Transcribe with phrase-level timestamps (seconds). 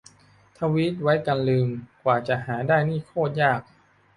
[0.57, 1.67] ทวีตไว้กันลืม
[2.03, 3.61] กว่าจะหาได้นี่โคตรยาก